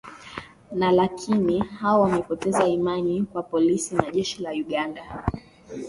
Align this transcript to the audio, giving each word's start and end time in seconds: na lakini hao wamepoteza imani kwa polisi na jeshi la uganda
na 0.71 0.91
lakini 0.91 1.59
hao 1.59 2.01
wamepoteza 2.01 2.67
imani 2.67 3.23
kwa 3.31 3.43
polisi 3.43 3.95
na 3.95 4.11
jeshi 4.11 4.41
la 4.41 4.51
uganda 4.51 5.25